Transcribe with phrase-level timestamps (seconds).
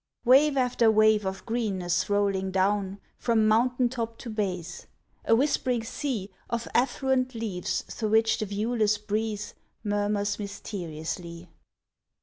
[0.25, 4.87] Wave after wave of greenness rolling down From mountain top to base,
[5.25, 9.53] a whispering sea Of affluent leaves through which the viewless breeze
[9.83, 11.49] Murmurs mysteriously.